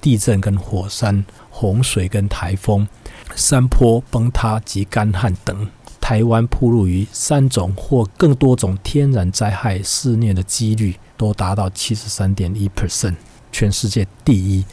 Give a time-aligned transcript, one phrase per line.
[0.00, 2.86] 地震跟火山、洪水跟台风、
[3.34, 5.68] 山坡崩塌及干旱等。
[6.00, 13.16] 台湾铺路于三种或更多种天然灾害肆虐的几率都达到七十三点一 percent，
[13.52, 14.64] 全世界第一。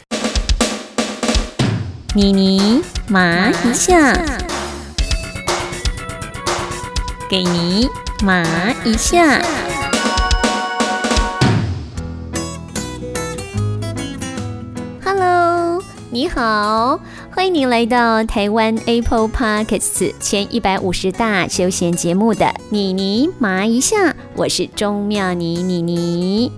[2.14, 4.14] 妮妮麻一下，
[7.30, 7.90] 给你
[8.24, 8.46] 麻
[8.86, 9.65] 一下。
[16.16, 16.98] 你好，
[17.30, 26.50] 欢迎您来到台湾 Apple Podcasts 前一百五十大休闲节目的妮妮麻一下，我是钟妙妮妮妮。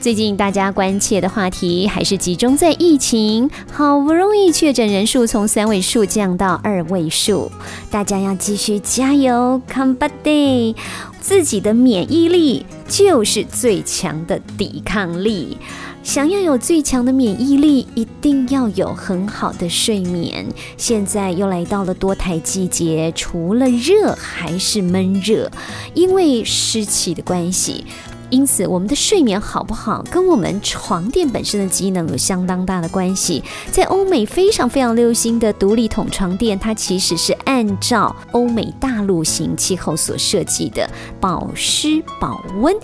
[0.00, 7.48] 最近大家关切的话题还是集中在疫情，好不容易确诊人数从三位数降到二位数，
[7.88, 10.74] 大家要继续加油，combat day，
[11.20, 15.58] 自己的免疫力就是最强的抵抗力。
[16.06, 20.46] 想要有最强的免疫力，一定要有很好的睡眠。
[20.76, 25.50] 现在又来到了多台季节，除了热还是闷热，
[25.94, 27.84] 因为湿气的关系。
[28.30, 33.42] 因此，我们的睡眠好不好，跟我们床垫本身的机能有相当大的关系。
[33.70, 42.74] 在欧美非常非常流行的独立筒床垫，它其实是按照欧美大陆型气候所设计的，保湿保温。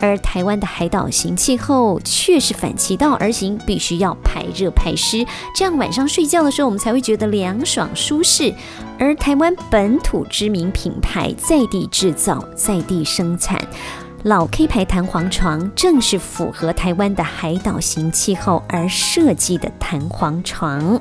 [0.00, 8.52] 而台湾的海岛型气候却是反其道而行，必须要排热排湿，这样晚上睡觉的时候我们才会觉得凉爽舒适。
[8.98, 13.60] 而台湾本土知名品牌，在地制造，在地生产。
[14.24, 21.00] 老 K 牌弹簧床正是符合台湾的海岛型气候而设计的弹簧床。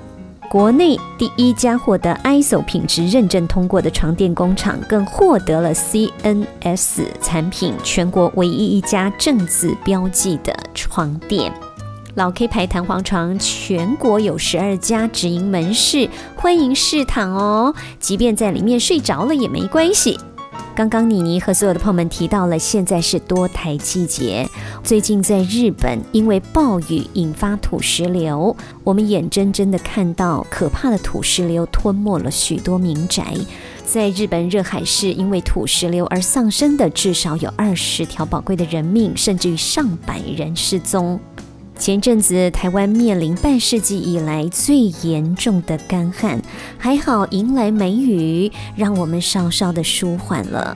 [0.51, 11.51] 国内第一家获得 ISO 品质认证通过的床垫工厂，更获得了 CNS 产品全国唯一一家正字标记的床垫。
[12.13, 20.19] 老 K 牌弹簧床全国有十二家直营门市，欢迎试躺哦，即便在里面睡着了也没关系。
[20.75, 24.47] 刚刚妮妮和所有的朋友们提到了，现在是多台季节。
[24.83, 33.33] 最近在日本，因为暴雨引发土石流，我们眼睁睁的看到可怕的土石流吞没了许多民宅。
[33.85, 41.19] 在日本热海市，因为土石流而丧生的至少有二十条宝贵的人命，甚至于上百人失踪。
[41.79, 46.41] 前阵子，台湾面临半世纪以来最严重的干旱，
[46.77, 50.75] 还好迎来梅雨，让我们稍稍的舒缓了。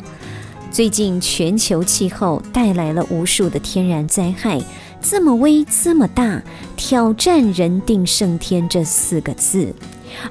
[0.70, 4.62] 最近全球气候带来了无数的天然灾害，
[5.02, 6.42] 这么微这么大，
[6.78, 9.74] 挑战人定胜天这四个字。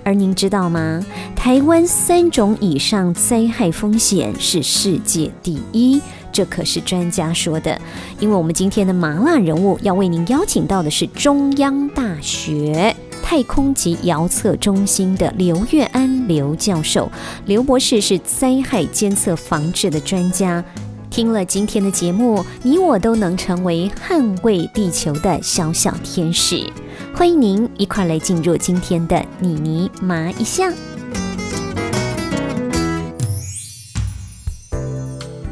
[0.05, 1.05] 而您知道吗？
[1.35, 6.01] 台湾三种以上灾害风险是世界第一。
[6.33, 7.81] 这可是专家说的，
[8.19, 17.11] 因为我们今天的麻辣人物要为您邀请到的是中央大学太空及遥测中心的刘月安刘教授。
[17.47, 20.65] 刘博士是灾害监测防治的专家。
[21.11, 26.65] 听了今天的节目，你我都能成为捍卫地球的小小天使。
[27.13, 30.73] 欢迎您一块来进入今天的妮妮麻一下。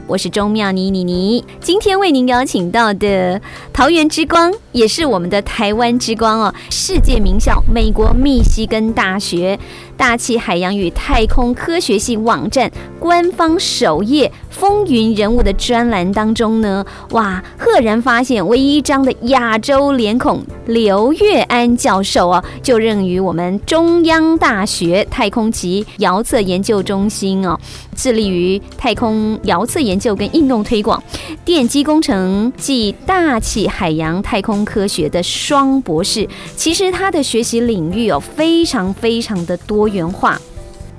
[0.09, 3.39] 我是钟妙妮妮妮，今天为您邀请到的
[3.75, 9.59] 桃园之光，也是我们的台湾之光哦，世界名校美国密西根大学。
[9.99, 27.59] 大气海洋与太空科学系网站官方首页风云人物的专栏当中呢，哇，赫然发现唯一一张的亚洲脸孔刘月安教授哦，就任于我们中央大学太空及遥测研究中心哦，
[27.95, 29.99] 致力于太空遥测研。
[29.99, 31.03] 究跟应用推广、
[31.45, 40.41] 电机工程暨大气海洋太空科学的双博士，其实他的学习领域哦非常非常的多元化。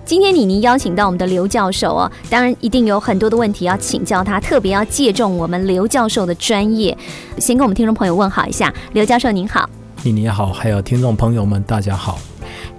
[0.04, 6.98] 今天李宁邀请到我们的刘教授哦，当然一定有很多的问题要请教他，特别要借重我们刘教授的专业，
[7.38, 9.70] 先跟我们听众朋友问好一下，刘教授您好，
[10.04, 12.20] 李宁好，还有听众朋友们大家好。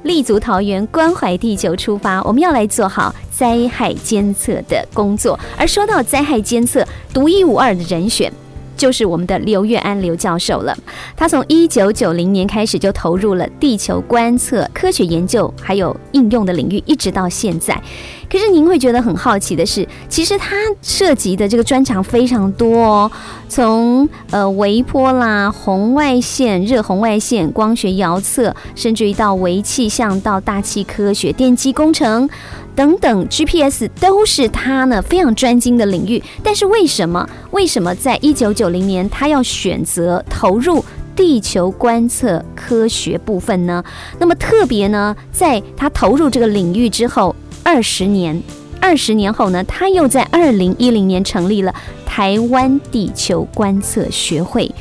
[0.02, 5.38] 立足桃园，关怀地球，出发，我们要来做好灾害监测的工作。
[5.56, 8.32] 而说到灾害监测，独一无二的人选。
[8.80, 10.74] 就是我们的刘月安刘教授了。
[11.14, 17.78] 他从一九九零年开始就投入了地球观测科学研究还有应用的领域，一直到现在。
[18.30, 23.12] 可是您会觉得很好奇的是，其实他涉及的这个专长非常多哦，
[23.48, 32.30] 从呃微波啦、红外线、热红外线、光学遥测，甚至于到微气象、到大气科学、电机工程。
[32.80, 36.22] 等等，GPS 都是他呢非常专精的领域。
[36.42, 37.28] 但是为什么？
[37.50, 40.82] 为什么在一九九零年他要选择投入
[41.14, 43.84] 地球观测科学部分呢？
[44.18, 48.42] 那么特别呢，在他投入这个领域之后，二十年，
[48.80, 51.74] 二十年后呢，他又在二零一零年成立了
[52.06, 54.74] 台湾地球观测学会。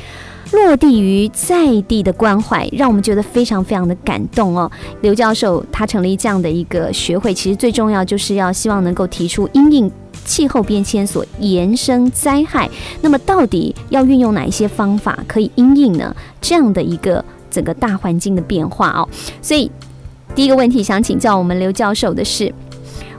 [0.52, 4.70] 落地于在地的关怀，让我们觉得非常非常的感动哦。
[5.00, 9.90] 刘教授他成立这样的一个学会，其实最重要就是要希望能够提出因应
[10.24, 12.68] 气候变迁所延伸灾害，
[13.00, 16.14] 那么到底要运用哪一些方法可以因应呢？
[16.40, 19.08] 这样的一个整个大环境的变化哦。
[19.40, 19.70] 所以
[20.34, 22.52] 第一个问题想请教我们刘教授的是，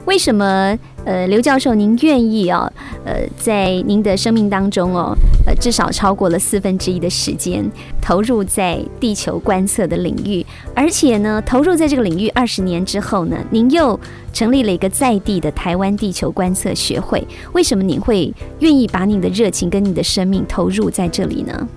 [0.05, 0.77] 为什么？
[1.03, 2.71] 呃，刘教授，您愿意哦，
[3.03, 5.17] 呃，在您的生命当中哦，
[5.47, 7.67] 呃，至少超过了四分之一的时间
[7.99, 10.45] 投入在地球观测的领域，
[10.75, 13.99] 而且呢，投入在这个领域二十年之后呢，您又
[14.31, 17.27] 成立了一个在地的台湾地球观测学会。
[17.53, 21.67] 为什么您会愿意把你的热情跟你的生命投入在这里呢？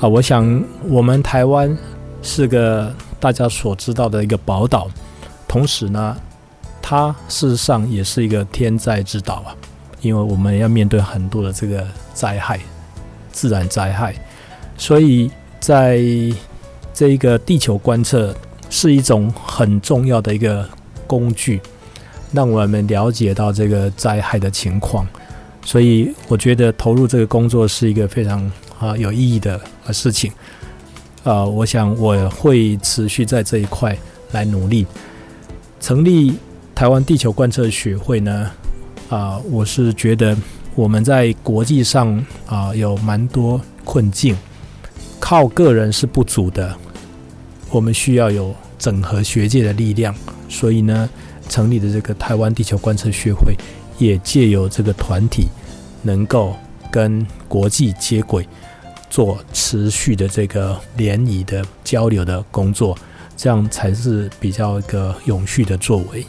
[0.00, 1.78] 啊，我想我们台湾
[2.22, 4.88] 是个大家所知道的一个宝岛，
[5.46, 6.16] 同时呢。
[6.82, 9.54] 它事实上也是一个天灾之岛啊，
[10.00, 12.60] 因为我们要面对很多的这个灾害，
[13.30, 14.14] 自然灾害，
[14.76, 15.30] 所以
[15.60, 15.98] 在
[16.92, 18.34] 这一个地球观测
[18.68, 20.68] 是一种很重要的一个
[21.06, 21.60] 工具，
[22.32, 25.06] 让我们了解到这个灾害的情况。
[25.64, 28.50] 所以我觉得投入这个工作是一个非常
[28.80, 29.58] 啊有意义的
[29.92, 30.30] 事情。
[31.22, 33.96] 啊，我想我会持续在这一块
[34.32, 34.84] 来努力，
[35.80, 36.34] 成立。
[36.82, 38.50] 台湾地球观测学会呢，
[39.08, 40.36] 啊，我是觉得
[40.74, 44.36] 我们在国际上啊有蛮多困境，
[45.20, 46.76] 靠个人是不足的，
[47.70, 50.12] 我们需要有整合学界的力量，
[50.48, 51.08] 所以呢，
[51.48, 53.54] 成立的这个台湾地球观测学会，
[53.96, 55.46] 也借由这个团体，
[56.02, 56.56] 能够
[56.90, 58.44] 跟国际接轨，
[59.08, 62.98] 做持续的这个联谊的交流的工作，
[63.36, 66.26] 这样才是比较一个永续的作为。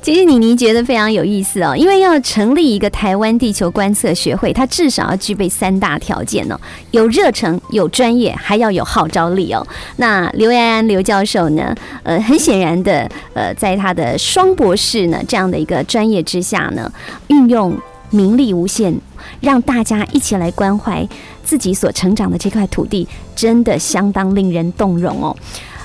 [0.00, 6.58] 其实妮妮觉得非常有意思哦，因为要成立一个台湾地球观测学会，它至少要具备三大条件哦：
[6.90, 9.64] 有热忱、有专业，还要有号召力哦。
[9.98, 11.72] 那刘安安刘教授呢？
[12.02, 16.92] 呃，很显然的，呃，在他的双博士呢这样的一个专业之下呢，
[17.28, 17.78] 运用
[18.10, 18.92] 名利无限，
[19.40, 21.08] 让大家一起来关怀
[21.44, 23.06] 自己所成长的这块土地，
[23.36, 25.36] 真的相当令人动容哦。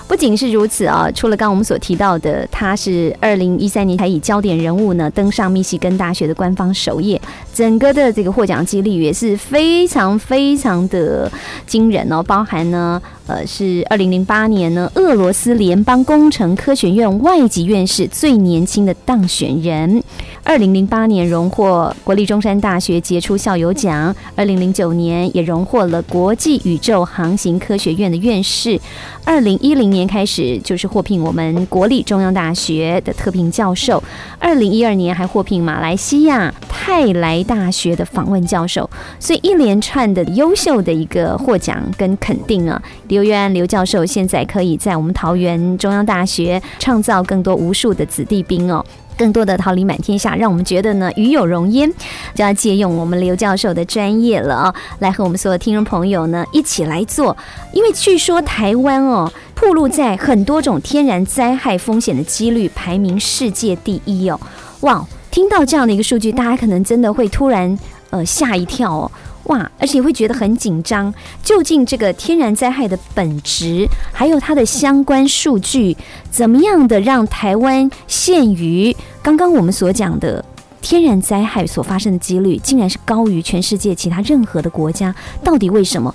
[0.07, 7.21] 不仅是如此啊，除了刚我们所提到的，他是二零一三年才以焦点人物呢登上密西根大学的官方首页，
[7.53, 11.29] 整个的这个获奖几率也是非常非常的
[11.65, 13.01] 惊人哦，包含呢。
[13.27, 20.01] 呃，是二零零八年呢，俄罗斯联邦工程科学院外籍院士最年轻的当选人。
[20.47, 28.79] 二零零八年荣获国立中山大学杰出校友奖，二零零九年也荣获了国际宇宙航行科学院的院士。
[29.25, 34.01] 二零一零年开始就是获聘我们国立中央大学的特聘教授。
[34.39, 38.89] 二零一二年还获聘马来西亚泰莱大学的访问教授。
[39.19, 42.81] 所以一连串的优秀的一个获奖跟肯定啊。
[43.09, 48.83] 刘元安刘教授现在可以在我们桃园中央大学创造更多无数的子弟兵哦，
[49.17, 51.91] 更多的桃李满天下，让我们觉得呢与有荣焉，
[52.35, 57.35] 就要借用我们刘教授的专业了哦，来和我们所有听众朋友呢一起来做，
[57.73, 64.39] 因为据说台湾哦，暴露在很多种天然灾害风险的几率排名世界第一哦，
[64.81, 67.77] 哇，听到这样的一个数据，大家可能真的会突然
[68.11, 69.11] 呃吓一跳哦。
[69.47, 71.13] 哇，而且会觉得很紧张。
[71.41, 75.95] 究竟这个天然灾害的本质，还有它的相关数据，
[76.29, 80.43] 怎么样的让台湾限于刚刚我们所讲的
[80.81, 85.15] 天然灾害所发生的几率，竟然是高于全世界其他任何的国家？
[85.43, 86.13] 到底为什么？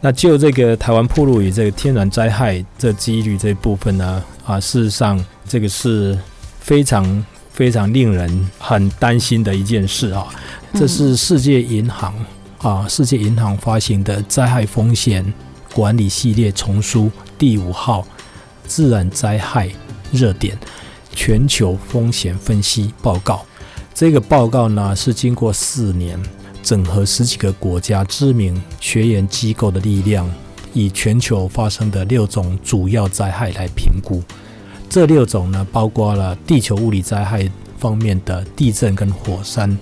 [0.00, 4.22] 那就这个台湾铺路与这个天然灾害这几率这部分呢？
[4.44, 6.18] 啊，事实上这个是
[6.60, 10.26] 非常非常令人很担心的一件事啊。
[10.74, 12.12] 这是世界银行。
[12.64, 15.22] 啊，世界银行发行的灾害风险
[15.74, 18.00] 管理系列丛书第五号
[18.66, 19.68] 《自然灾害
[20.10, 20.58] 热点
[21.14, 23.34] 全球风险分析报告》。
[23.92, 26.18] 这个报告呢，是经过四年
[26.62, 30.26] 整合十几个国家知名学研机构的力量，
[30.72, 34.22] 以全球发生的六种主要灾害来评估。
[34.88, 37.46] 这六种呢，包括了地球物理灾害
[37.78, 39.76] 方面的地震跟火山。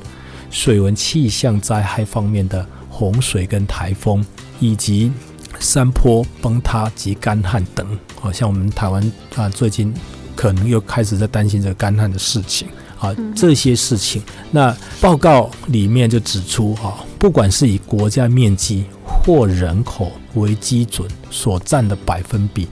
[0.52, 4.24] 水文气象灾害方面的洪水跟台风，
[4.60, 5.10] 以及
[5.58, 9.92] 山坡崩塌及干旱等，好像我们台湾啊最近
[10.36, 12.68] 可能又开始在担心这个干旱的事情
[12.98, 14.22] 啊这些事情。
[14.50, 22.68] 那报告里面就指出啊，不管是以国家面积或人口为基准所占的百分比，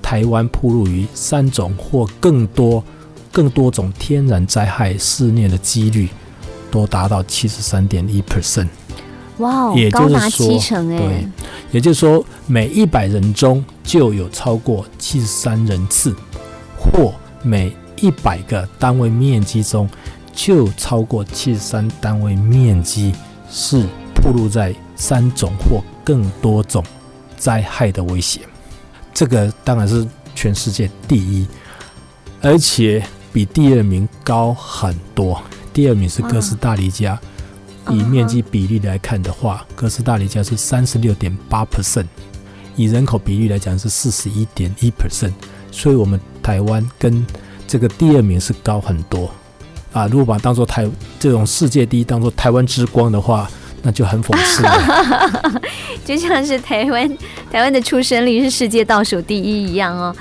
[0.00, 2.82] 台湾铺路于三种或更多、
[3.32, 6.08] 更多种天然灾害肆虐的几率，
[6.70, 8.68] 都达到七十三点一 percent。
[9.38, 11.28] 哇，也就是说七成哎对，
[11.70, 16.12] 也就是说，每一百人中就有超过七十三人次，
[16.76, 19.88] 或每一百个单位面积中
[20.32, 23.14] 就超过七十三单位面积
[23.48, 26.82] 是暴露在三种或更多种
[27.36, 28.40] 灾害的威胁。
[29.14, 31.46] 这个当然是全世界第一，
[32.42, 35.40] 而且比第二名高很多。
[35.78, 37.16] 第二名是哥斯达黎加。
[37.88, 42.06] 以面积比例来看的话，哥斯达黎加是三十六点八 percent，
[42.74, 45.30] 以人口比例来讲是四十一点一 percent，
[45.70, 47.24] 所以我们台湾跟
[47.68, 49.30] 这个第二名是高很多
[49.92, 50.08] 啊。
[50.08, 50.84] 如果把它当做台
[51.20, 53.48] 这种世界第一当做台湾之光的话，
[53.80, 55.62] 那就很讽刺了。
[56.04, 57.08] 就像是台湾
[57.52, 60.12] 台湾的出生率是世界倒数第一一样哦。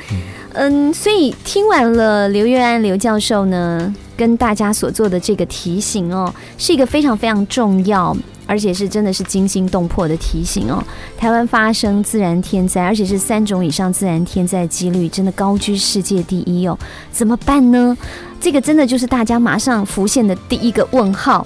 [0.54, 10.84] 嗯，所以听完了刘月安刘教授呢跟大家所做的这个提醒哦，是一个非常非常重要，而且是真的是惊心动魄的提醒哦。
[11.18, 16.78] 台湾发生自然天灾，而且是三种以上自然天灾几率真的高居世界第一哦，
[17.12, 17.96] 怎么办呢？
[18.42, 21.46] 这个真的就是大家马上浮现的第一个问号。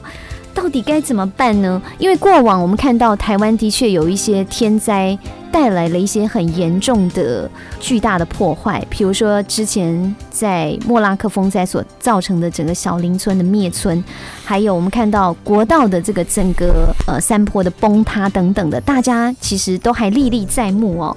[0.53, 1.81] 到底该怎么办呢？
[1.97, 5.17] 因为过往我们看到台湾的确有一些天灾
[5.51, 14.03] 带来了一些很严重的、巨大的破坏，比如说之前在莫拉克风灾所造成的整个小林村的灭村，
[14.43, 21.15] 还有我们看到国道的这个整个呃山坡的崩塌等等的，大家其实都还历历在目哦。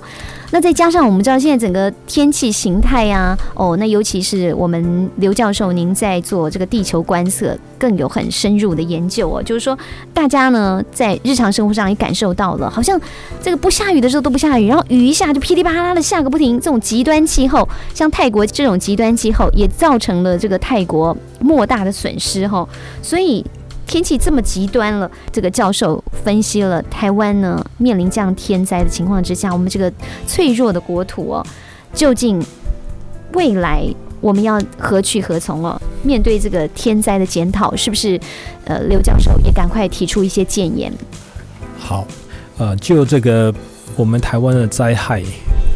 [0.50, 9.42] 那再加上我们知道现在整个天气形态呀、哦，那尤其是我们刘教授您在做这个地球观测，更有很深入的研究哦。
[9.42, 9.76] 就是说，
[10.12, 13.00] 大家呢在日常生活上也感受到了，好像
[13.42, 16.58] 这个不下雨的时候都不下雨，然后雨一下就噼里啪啦的下个不停。
[16.58, 22.68] 这种极端气候，像泰国这种极端气候，也造成了这个泰国莫大的损失哈、
[23.00, 23.44] 所以。
[23.86, 29.92] 天气这么极端了，这个教授分析了台湾呢面临这样天灾的情况之下，我们这个
[30.26, 31.46] 脆弱的国土哦，
[31.92, 32.42] 究竟
[33.34, 33.86] 未来
[34.22, 35.78] 我们要何去何从哦？
[36.02, 38.18] 面对这个天灾的检讨，是不是
[38.64, 40.90] 呃刘教授也赶快提出一些建言？
[41.78, 42.06] 好，
[42.56, 43.52] 呃，就这个
[43.96, 45.22] 我们台湾的灾害，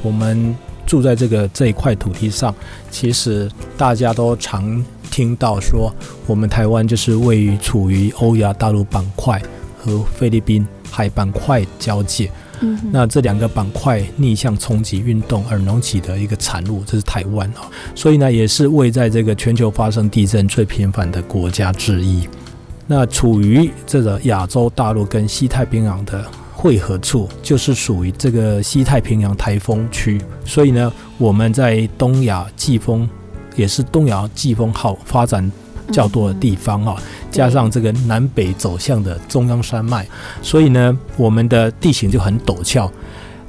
[0.02, 0.54] 我们
[0.86, 2.54] 住在这个这一块土地上，
[2.90, 5.92] 其实大家都常听到说，
[6.26, 9.40] 我们台湾就是位于处于欧亚大陆板块
[9.78, 12.30] 和菲律宾海板块交界。
[12.60, 22.28] 嗯，那这两个板块逆向冲击运动而隆起的一个产物，这是台湾啊，所以呢，也是位在这个全球发生地震最频繁的国家之一。
[22.88, 26.24] 那处于这个亚洲大陆跟西太平洋的
[26.60, 33.08] 汇合处，就是属于这个西太平洋台风区，所以呢，我们在东亚季风，
[33.54, 35.48] 也是东亚季风号发展
[35.92, 37.00] 较多的地方啊。
[37.30, 40.04] 加上这个南北走向的中央山脉，
[40.42, 42.90] 所以呢，我们的地形就很陡峭，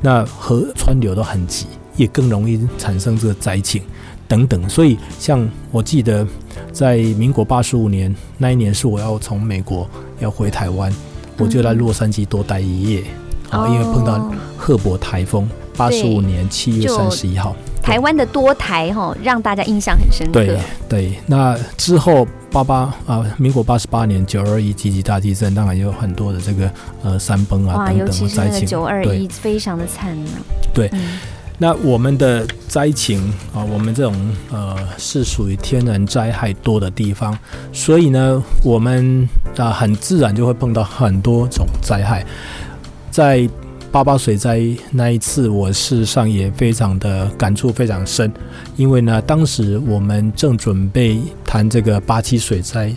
[0.02, 3.82] 那河川流都很急，也更容易产生这个灾情
[4.28, 4.70] 等等。
[4.70, 6.28] 所以，像我记得
[6.72, 9.90] 在民国八十五年那一年，是我要从美国
[10.20, 10.94] 要回台湾，
[11.40, 13.04] 我就在洛杉矶多待一夜
[13.50, 14.32] 啊，因为碰到哦。
[14.58, 17.56] 赫伯台风，八十五年七月就三十一号。
[17.82, 20.34] 台湾的多台哈、让大家印象很深刻。
[20.34, 26.70] 对对，那之后八八啊，民国八十八年九二一级级大地震，当然也有很多的这个
[27.02, 28.68] 呃山崩啊，等等的灾情。
[28.68, 29.18] 九二对。
[29.18, 30.32] 一，非常的惨呐、
[30.74, 30.90] 对。
[30.92, 31.20] 嗯
[31.62, 33.22] 那我们的灾情
[33.54, 34.16] 啊，我们这种
[34.50, 37.38] 呃是属于天然灾害多的地方，
[37.74, 42.26] 所以呢，我们啊很自然就会碰到很多种灾害。
[43.12, 43.48] 在
[43.92, 44.62] 八八水灾
[44.92, 48.32] 那一次，我事实上也非常的感触非常深，
[48.78, 52.90] 因为呢，当时我们正准备谈这个八七水灾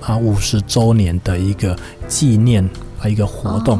[0.00, 2.68] 啊五十周年的一个纪念
[3.00, 3.78] 啊一个活动。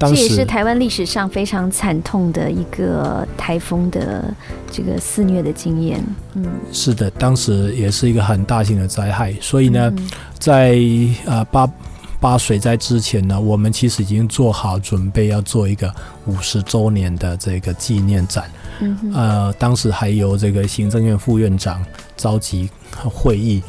[0.00, 4.32] 当时这也是台湾历史上非常惨痛的一个台风的
[4.72, 6.02] 这个肆虐的经验。
[6.32, 10.78] 嗯，是的，当时也是一个很大型的灾害，所以呢，嗯在
[11.26, 11.70] 呃八
[12.18, 18.50] 八水灾之前呢，我们其实已经做好准备要做一个五十周年的这个纪念展。
[18.80, 21.84] 嗯呃，当时还由这个行政院副院长
[22.16, 22.70] 召集
[23.04, 23.62] 会议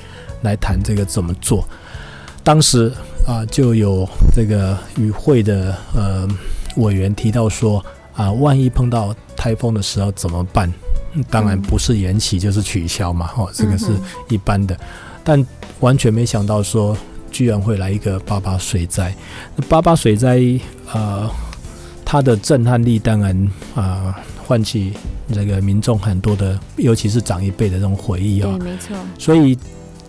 [0.43, 1.67] 来谈这个怎么做。
[2.41, 2.91] 当时
[3.27, 6.27] 啊、就有这个与会的呃
[6.77, 10.69] 委员提到说啊、万一碰到台风的时候怎么办？
[11.13, 13.87] 嗯当然不是延期就是取消嘛，哦，这个是
[14.29, 14.77] 一般的。
[15.25, 15.45] 但
[15.81, 16.95] 完全没想到说，
[17.29, 19.13] 居然会来一个八八水灾。
[19.57, 20.39] 那八八水灾，
[20.93, 21.29] 呃，
[22.05, 24.93] 它的震撼力当然啊，唤起
[25.33, 28.49] 这个民众很多的，尤其是长一辈的这种回忆啊。
[28.57, 28.95] 对，没错。
[29.19, 29.57] 所以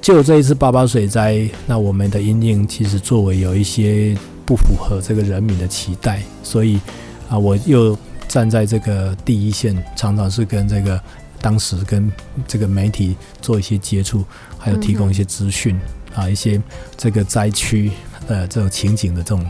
[0.03, 6.81] 就这一次八八水灾，那我们的阴影其实作为有一些不符合这个人民的期待，所以
[7.31, 11.01] 啊，我又站在这个第一线，常常是跟这个
[11.41, 12.11] 当时跟
[12.49, 14.25] 这个媒体做一些接触，
[14.59, 15.79] 还有提供一些资讯
[16.17, 16.61] 啊，一些
[16.97, 17.93] 这个灾区
[18.27, 19.47] 呃这种情景的这种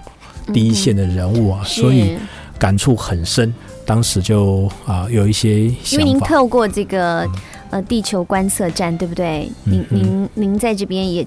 [0.53, 2.19] 第一线的人物啊，所以
[2.59, 3.53] 感触很深。
[3.85, 7.29] 当时就啊有一些因为您透过这个
[7.73, 9.51] 呃地球观测站，对不对？
[9.65, 11.27] 您您您在这边也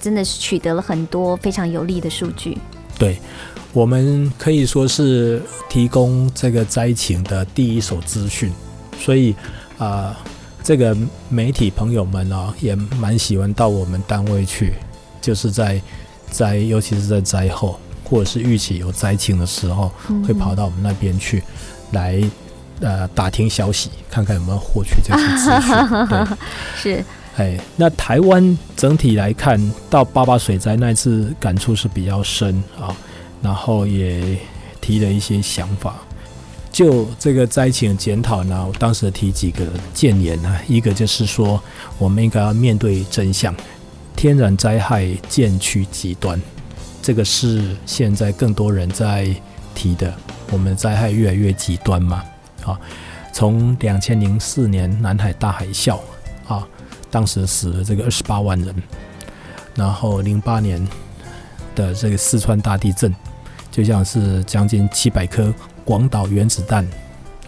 [0.00, 2.58] 真的是取得了很多非常有利的数据。
[2.98, 3.16] 对，
[3.72, 8.52] 我们可以说是提供这个灾情的第一手资讯，
[8.98, 9.36] 所以
[9.78, 10.18] 啊，
[10.64, 10.96] 这个
[11.28, 14.74] 媒体朋友们啊也蛮喜欢到我们单位去，
[15.20, 15.80] 就是在
[16.28, 19.92] 灾，尤其是在灾后或者是预期有灾情的时候，
[20.26, 21.40] 会跑到我们那边去。
[21.92, 22.20] 来，
[22.80, 26.36] 呃，打听消息，看看有没有获取这些资讯。
[26.76, 27.04] 是，
[27.36, 32.94] 哎，那台湾整体来看到八八水灾那次感触是比较深啊，
[33.40, 34.36] 然后也
[34.80, 35.94] 提了一些想法。
[36.72, 41.62] 就这个灾情检讨呢，我当时提几个建言呢，一个就是说，
[41.98, 43.54] 我们应该要面对真相，
[44.16, 46.40] 天然灾害渐趋极端，
[47.00, 49.28] 这个是现在更多人在
[49.74, 50.12] 提的。
[50.50, 52.22] 我们的灾害越来越极端嘛，
[52.64, 52.78] 啊，
[53.32, 55.98] 从两千零四年南海大海啸
[56.46, 56.66] 啊，
[57.10, 58.74] 当时死了这个二十八万人，
[59.74, 60.86] 然后零八年
[61.74, 63.14] 的这个四川大地震，
[63.70, 65.52] 就像是将近七百颗
[65.84, 66.86] 广岛原子弹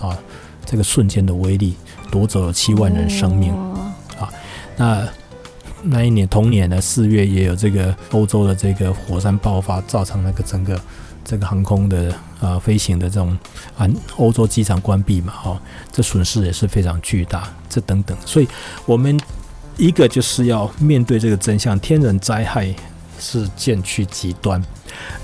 [0.01, 0.17] 啊，
[0.65, 1.77] 这个瞬间的威力
[2.11, 3.55] 夺走了七万人生命
[4.19, 4.33] 啊，
[4.77, 5.09] 那
[5.89, 10.81] 那一年同年的四月也有这个欧洲的这个火山爆发，造成那个整个。
[11.29, 13.37] 这个航空的啊飞行的这种
[13.77, 13.85] 啊
[14.17, 18.47] 欧洲机场关闭嘛，哈，这损失也是非常巨大，这等等，所以
[18.85, 19.19] 我们
[19.77, 22.73] 一个就是要面对这个真相，天然灾害
[23.19, 24.63] 是渐趋极端。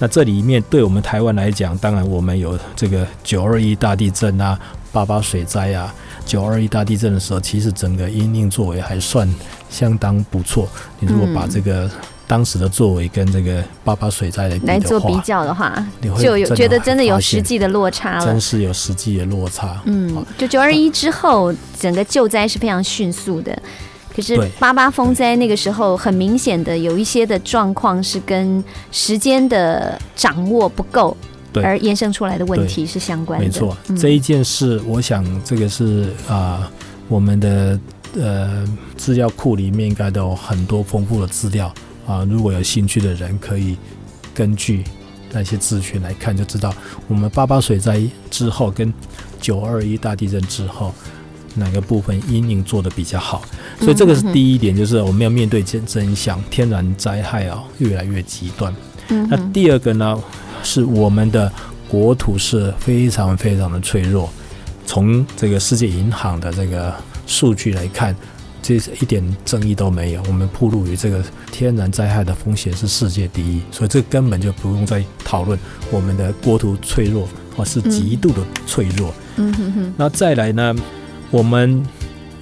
[0.00, 4.58] 那这里面对我们台湾来讲，当然我们有这个九二一大地震啊，
[4.90, 9.28] 八八水灾啊，九二一大地震的时候，其实整个因应作为还算
[9.68, 10.68] 相当不错。
[11.00, 11.90] 你如果把这个
[12.26, 15.74] 当时的作为跟这个八八水灾来做比较的话，
[16.18, 19.80] 就有觉得真的有实际的落差了，真是有实际的落差。
[19.84, 23.60] 嗯，就九二一之后，整个救灾是非常迅速的，
[24.14, 31.14] 可是八八风灾那个时候，很明显的有一些的状况是跟时间的掌握不够，
[31.56, 33.44] 而衍生出来的问题是相关的。
[33.44, 36.70] 没错，这一件事，我想这个是啊，
[37.08, 37.78] 我们的
[38.16, 38.64] 呃
[38.96, 41.72] 资料库里面应该都有很多丰富的资料。
[42.06, 43.76] 啊，如果有兴趣的人，可以
[44.34, 44.82] 根据
[45.30, 46.74] 那些资讯来看，就知道
[47.06, 48.92] 我们八八水灾之后跟
[49.40, 50.92] 九二一大地震之后
[51.54, 53.42] 哪个部分阴影做的比较好。
[53.78, 58.74] 所以这个是第一点，就是我们要面对真真相，天然灾害啊越来越极端。
[59.28, 60.20] 那第二个呢，
[60.62, 61.50] 是我们的
[61.88, 64.30] 国土是非常非常的脆弱。
[64.86, 66.94] 从这个世界银行的这个
[67.26, 68.14] 数据来看。
[68.64, 70.22] 这是一点争议都没有。
[70.28, 71.20] 我们铺路于这个
[71.50, 75.58] 天然灾害的风险是世界第一，所以这根本就不用再讨论。
[75.90, 79.12] 我们的国土脆弱，或是极度的脆弱。
[79.34, 79.94] 嗯哼哼。
[79.96, 80.72] 那再来呢？
[81.32, 81.84] 我们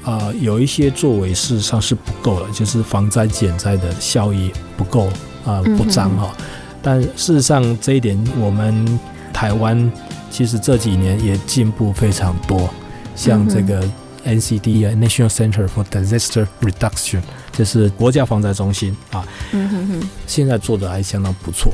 [0.05, 5.09] 啊有一些作为事实上是不够的，就是防灾减灾的效益不够
[5.47, 6.37] 啊，不彰哈。
[6.83, 8.99] 但事实上这一点，我们
[9.33, 9.91] 台湾
[10.31, 12.69] 其实这几年也进步非常多，
[13.15, 13.83] 像这个。
[14.23, 19.27] NCD 啊，National Center for Disaster Reduction，就是国家防灾中心啊。
[19.53, 21.73] 嗯哼哼，现在做的还相当不错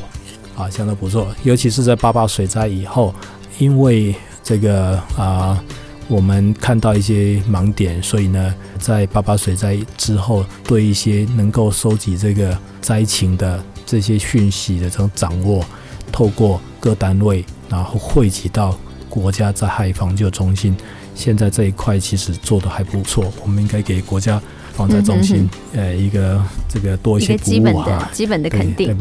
[0.57, 1.27] 啊，相当不错。
[1.43, 3.13] 尤其是在八八水灾以后，
[3.59, 4.15] 因为
[4.45, 5.61] 这个啊，
[6.07, 15.65] 我们看到一些盲点，所以呢，在八八水灾之后，对一些能够收集这个灾情的这些讯息的这种掌握，
[16.13, 18.77] 透过各单位，然后汇集到
[19.09, 20.77] 国家灾害防救中心。
[21.15, 24.39] 现在这一块其实做的还不错，我们应该给国家
[24.75, 28.95] 防灾中心呃一个这个多一些基本的基本的肯定。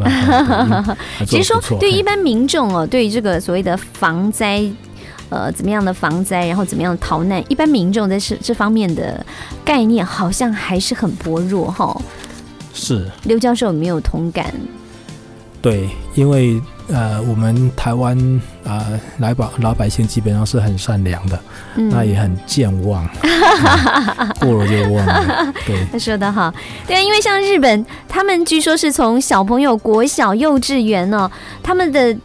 [1.28, 4.64] 其实说对一般民众哦，对于这个所谓的防灾
[5.28, 9.26] 呃怎么样的防灾，然后怎么样的逃难，一般民众在这这方面的
[9.66, 12.02] 概念好像还是很薄弱哈。
[12.74, 14.54] 是刘教授有没有同感？
[15.66, 18.16] 对，因为呃我们台湾
[18.66, 18.86] 啊，
[19.20, 21.40] 来百老百姓基本上是很善良的，
[21.76, 21.90] 嗯。
[21.90, 23.08] 那也很健忘，
[24.42, 25.54] 过了就忘了。
[25.66, 26.54] 对，他说的好，
[26.88, 31.30] 对啊，因为像日本，他们据说是从小朋友国小、幼稚园哦，
[31.62, 32.16] 他们的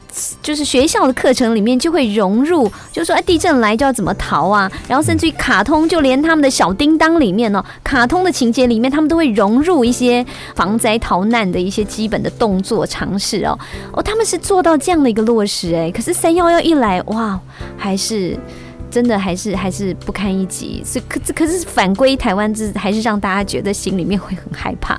[0.42, 10.24] 就是学校的课程里面就会融入，就说哎地震来就要怎么逃啊，然后甚至于卡通，就连他们的小叮当里面哦，卡通的情节里面，他们都会融入一些
[10.54, 13.58] 防灾逃难的一些基本的动作尝试哦，
[13.92, 17.40] 哦，他们是做到这样的一个落实哎，可是三幺幺一来，哇，
[17.76, 18.38] 还是。
[18.88, 24.98] 真的还是还是不堪一击，所以可可是反归台湾，这还是让大家觉得心里面会很害怕。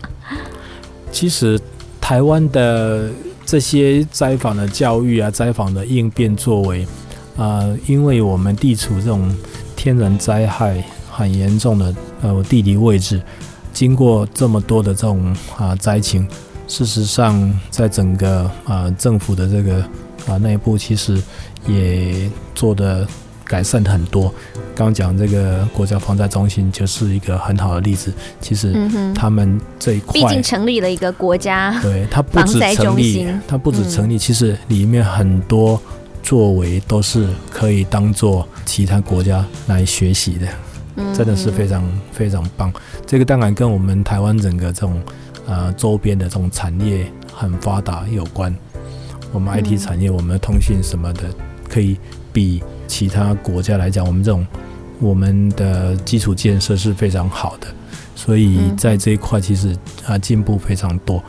[1.11, 1.59] 其实
[1.99, 3.09] 台湾的
[3.45, 6.87] 这些灾防的教育啊，灾防的应变作为，
[7.35, 9.29] 呃，因为我们地处这种
[9.75, 13.21] 天然灾害很严重的呃地理位置，
[13.73, 16.25] 经过这么多的这种啊灾情，
[16.65, 19.83] 事实上在整个啊政府的这个
[20.27, 21.21] 啊内部，其实
[21.67, 23.07] 也做的
[23.45, 24.33] 改善很多。
[24.73, 28.73] 刚刚讲这个国家防灾中心就是一个很好的例子，其实
[29.13, 30.13] 他们这一块。
[30.13, 35.79] 毕竟成立了一个国家，对，它不止成立它不止嗯成立，其实里面很多
[36.23, 40.47] 作为都是可以当做其他国家来学习的，
[40.95, 42.71] 嗯真的是非常非常棒。
[43.05, 44.99] 这个当然跟我们台湾整个这种
[45.45, 47.05] 呃周边的这种产业
[47.35, 48.55] 很发达有关。
[49.31, 51.23] 我们嗯 IT 产业，我们的通讯什么的，
[51.69, 51.97] 可以
[52.31, 54.45] 比其他国家来讲，我们这种
[54.99, 57.67] 我们的基础建设是非常好的，
[58.15, 61.23] 所以嗯在这一块其实啊进步非常多。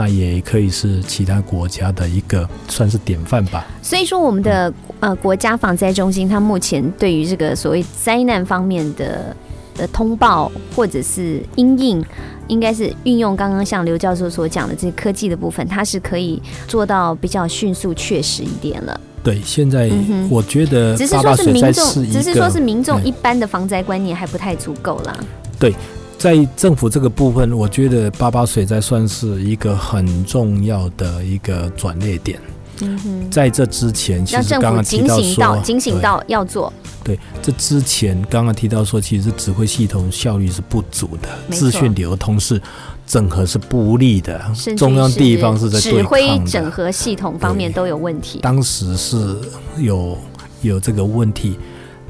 [0.00, 3.66] 那也可以是其他国家的一个算是典范吧。
[3.82, 9.36] 所以说，我们的呃国家防灾中心，它目前对于这个所谓灾难方面的
[9.78, 12.04] 的通报或者是因应，
[12.48, 19.00] 应该是运用刚刚像刘教授所讲的这些科技的部分，它是可以做到比较迅速、确实一点了。
[19.22, 19.90] 对，现在
[20.28, 25.16] 我觉得只是说是民众，只是说是民众嗯一般的防灾观念还不太足够啦。
[25.58, 25.74] 对
[26.16, 32.40] 在政府这个部分，我觉得八八水灾算是一个很重要的一个转捩点。
[32.82, 42.60] 嗯，在这之前，其实刚刚提警醒说，到警醒到要做，对，这之前刚刚提到说，其实指挥系统效率是不足的，资讯流通是
[43.06, 44.40] 整合是不利的
[44.76, 46.38] 中央是地方是在对指挥。
[46.46, 48.38] 整合系统方面都有问题。
[48.40, 49.36] 当时是
[49.78, 50.18] 有
[50.60, 51.58] 有这个问题，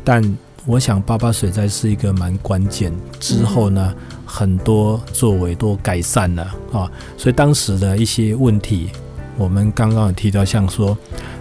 [0.03, 0.23] 但
[0.67, 2.93] 我想八八水灾是一个蛮关键。
[3.21, 3.95] 之后呢，
[4.27, 8.91] 很多作为都改善了啊，所以当时的一些问题，
[9.39, 10.97] 我们刚刚有提到，像说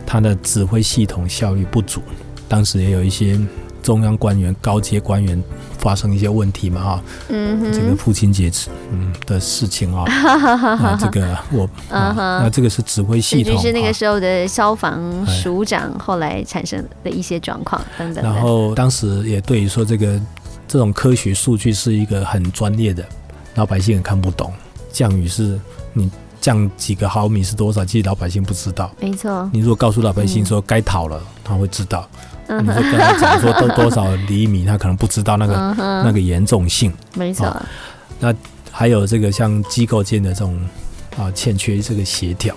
[0.06, 2.02] 他的指挥系统效率不足，
[2.48, 3.38] 当时也有一些
[3.82, 5.42] 中央官员、高阶官员
[5.80, 8.52] 发生一些问题嘛哈，嗯哼，这个父亲节
[8.92, 18.24] 嗯的事情啊，啊 这个我那这个是指挥系这统，就是那啊个时候的消防哎署长后来产生的一些状况等等。
[18.24, 20.20] 然后当时也对于说这个
[20.68, 23.04] 这种科学数据是一个很专业的，
[23.56, 24.52] 老百姓也看不懂。
[24.92, 25.60] 降雨是
[25.94, 26.10] 你
[26.48, 28.90] 降几个毫米是多少，其实老百姓不知道。
[29.02, 32.08] 没错，你如果告诉老百姓说该逃了，他会知道。
[32.48, 36.94] 嗯你说跟他讲说多多少厘米，他可能不知道那个嗯，那个严重性。
[37.16, 37.54] 没错，
[38.22, 38.34] 那
[38.72, 40.58] 还有这个像机构间的这种
[41.18, 42.56] 啊欠缺这个协调。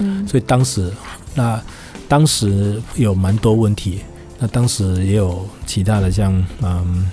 [0.00, 0.92] 嗯，所以当时
[1.36, 1.62] 那
[2.08, 4.00] 当时有蛮多问题，
[4.40, 7.08] 那当时也有其他的像嗯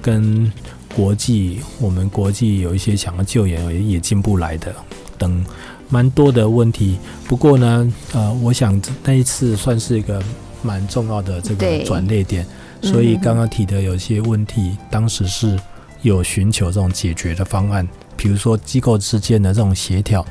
[0.00, 0.50] 跟
[0.96, 4.74] 国际我们国际有一些想要救援也也进不来的
[5.20, 5.44] 等
[5.88, 6.98] 蛮多的问题。
[7.28, 10.20] 不过呢，呃，我想那一次算是一个
[10.62, 12.44] 蛮重要的这个转捩点，
[12.82, 15.56] 所以嗯刚刚提的有些问题，当时是
[16.02, 20.24] 有寻求这种解决的方案，比如说机构之间的这种协调，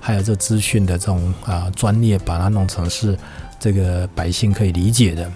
[0.00, 3.18] 还有这资讯的这种啊专业，把它弄成是
[3.58, 5.30] 这个百姓可以理解的。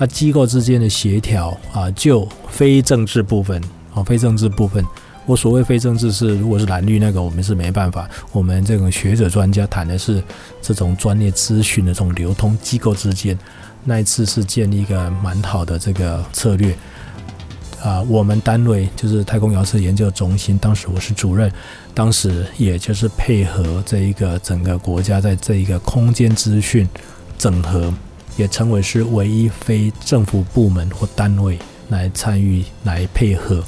[0.00, 3.60] 那机构之间的协调啊，就非政治部分
[3.92, 4.84] 啊，非政治部分，
[5.28, 8.08] 我所谓非政治是，如果是蓝绿那个，我们是没办法。
[8.32, 10.22] 我们这种学者专家谈的是
[10.62, 13.38] 这种专业资讯的这种流通，机构之间。
[13.84, 16.74] 那一次是建立一个蛮好的这个策略。
[17.82, 21.52] 啊、我们单位就是太空遥测研究中心，当时我是主任，
[21.92, 26.88] 当时也就是配合这一个整个国家在这一个空间资讯
[27.38, 27.92] 整合，
[28.38, 31.58] 也成为是唯一非政府部门或单位
[31.90, 33.62] 来参与来配合，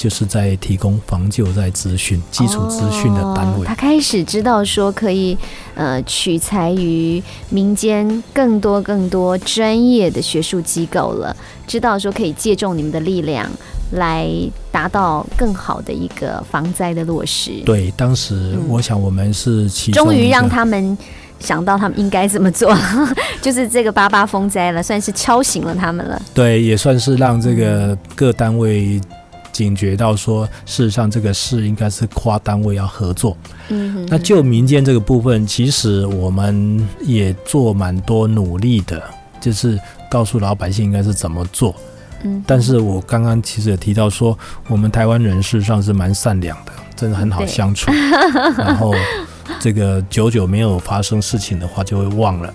[0.00, 3.66] 就是在提供防救灾资讯、基础资讯的单位。
[3.66, 5.36] 哦他开始知道说可以
[5.74, 11.36] 呃取材于民间更多更多专业的学术机构了，
[11.66, 13.46] 知道说可以借重你们的力量
[13.92, 14.26] 来
[14.72, 17.50] 达到更好的一个防灾的落实。
[17.66, 20.96] 对，当时嗯我想我们是终于让他们
[21.38, 22.74] 想到他们应该怎么做，
[23.42, 26.20] 就是这个八八风灾了，算是敲醒了他们了。
[26.34, 29.00] 对，也算是让这个各单位
[29.52, 33.36] 警觉到说，事实上这个事应该是跨单位要合作。
[33.68, 39.02] 嗯哼，那就民间这个部分，其实我们也做蛮多努力的，
[39.40, 39.78] 就是
[40.10, 41.74] 告诉老百姓应该是怎么做。
[42.22, 47.90] 嗯，但是我刚刚其实也提到说，我们台湾人事实上是蛮善良的，真的很好相处。
[48.58, 48.94] 然后
[49.58, 52.54] 这个久久没有发生事情的话，就会忘了，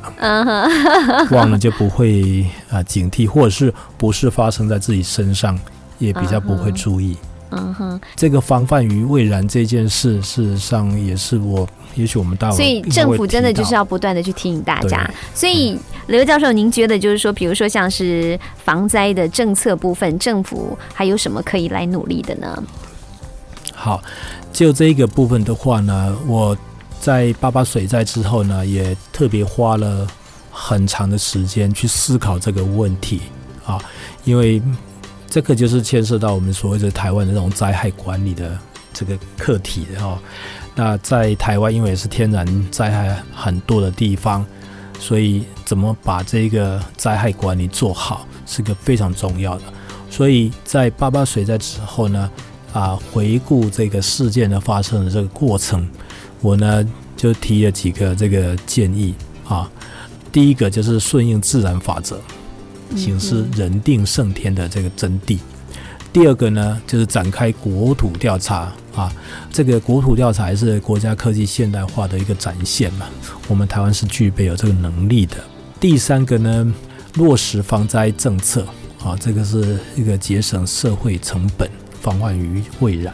[1.31, 5.59] 忘了就不会啊、警惕，或者是不是发生在自己身上，
[5.97, 7.17] 也比较不会注意。
[7.51, 15.09] 嗯哼，这个防范于未然这件事，事实上也是我，也许我们大陆所以政府真的就是要不断的去提醒大家。
[15.33, 15.77] 所以
[16.07, 22.61] 刘教授，您觉得就是说，比如说像是防灾的政策部分，政府还有什么可以来努力的呢？
[23.73, 24.03] 好，
[24.51, 26.57] 就这个部分的话呢，我
[26.99, 30.05] 在八八水灾之后呢，也特别花了
[30.51, 33.21] 很长的时间去思考这个问题
[33.65, 33.79] 啊，
[34.23, 34.61] 因为
[35.35, 38.57] 这个就是牵涉到我们所谓的台湾的这种灾害管理的
[38.93, 40.17] 这个课题的哈、
[40.75, 44.45] 那在台湾，因为是天然灾害很多的地方，
[44.97, 49.63] 所以怎么把这个灾害管理做好，是个非常重要的。
[50.09, 52.31] 所以在八八水灾之后呢，
[52.71, 55.85] 啊，回顾这个事件的发生的这个过程，
[56.39, 56.81] 我呢
[57.17, 59.13] 就提了几个这个建议
[59.45, 59.69] 啊。
[60.31, 62.21] 第一个就是顺应自然法则，
[62.95, 65.37] 行使人定胜天的这个真谛。
[66.13, 69.11] 第二个呢，就是展开国土调查啊，
[69.51, 73.05] 这个国土调查也是国家科技现代化的一个展现嘛。
[73.49, 75.35] 我们台湾是具备有这个能力的。
[75.77, 76.73] 第三个呢，
[77.15, 78.65] 落实防灾政策
[79.03, 81.69] 啊，这个是一个节省社会成本，
[82.01, 83.13] 防患于未然。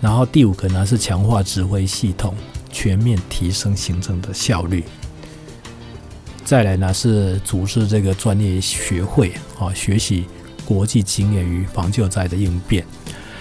[0.00, 2.34] 然后第五个呢是强化指挥系统，
[2.72, 4.82] 全面提升行政的效率。
[6.46, 10.24] 再来呢是组织这个专业学会啊，学习
[10.64, 12.84] 国际经验与防救灾的应变。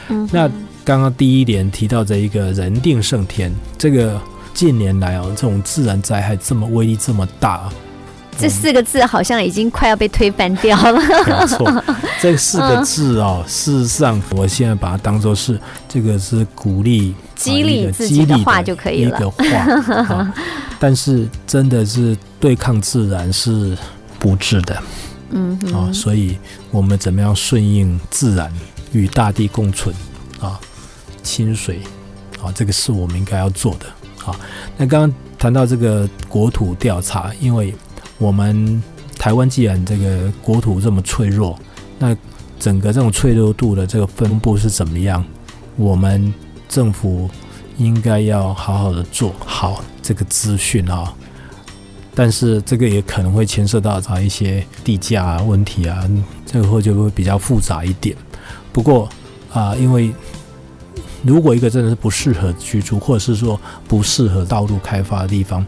[0.10, 0.50] 嗯，那
[0.84, 4.20] 刚刚第一点提到这一个人定胜天，这个
[4.56, 7.70] 近年来哦，这种自然灾害这么威力这么大，
[8.40, 11.00] 这四个字好像已经快要被推翻掉了。
[11.28, 11.84] 没错，
[12.20, 19.44] 这四个字哦，事实上我现在把它当做是这个是鼓励、激励啊一个自己的激励话就可以了一个话、
[20.16, 20.34] 啊，
[20.80, 23.76] 但是真的是对抗自然是
[24.20, 24.84] 不智的
[25.32, 26.38] 嗯哼，啊，所以
[26.70, 28.54] 我们怎么样顺应自然，
[28.92, 29.96] 与大地共存
[30.40, 30.60] 啊，
[31.24, 31.80] 清水
[32.44, 33.88] 啊，这个是我们应该要做的
[34.24, 34.40] 啊。
[34.78, 37.74] 那刚刚谈到这个国土调查，因为
[38.20, 38.80] 我们
[39.18, 41.58] 台湾既然这个国土这么脆弱，
[41.98, 42.16] 那
[42.60, 45.26] 整个这种脆弱度的这个分布是怎么样？
[45.78, 46.32] 我们
[46.70, 47.28] 政府
[47.80, 51.12] 应该要好好的做好这个资讯啊。
[52.16, 56.10] 但是这个也可能会牵涉到啊一些地价问题啊，
[56.46, 58.16] 这个会就会比较复杂一点。
[58.72, 59.08] 不过
[59.52, 60.12] 啊、因为
[61.24, 65.66] 如果一个真的是不适合居住，或者是说不适合道路开发的地方，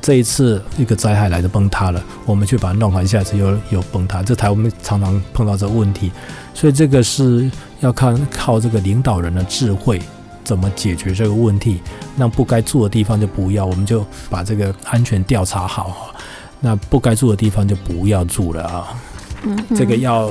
[0.00, 6.10] 这一次一个灾害来的崩塌了，我们去把它弄好，下次又又崩塌，这台我们常常碰到这个问题，
[6.54, 10.00] 所以这个是要看靠这个领导人的智慧。
[10.44, 11.80] 怎么解决这个问题？
[12.16, 16.14] 那不该住的地方就不要，我们就把这个安全调查好。
[16.60, 18.94] 那不该住的地方就不要住了啊！
[19.42, 20.30] 嗯这个要